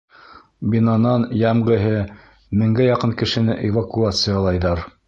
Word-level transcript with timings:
Бинанан 0.75 1.27
йәмғеһе 1.41 1.93
меңгә 2.63 2.89
яҡын 2.89 3.15
кешене 3.23 3.63
эвакуациялайҙар. 3.71 4.89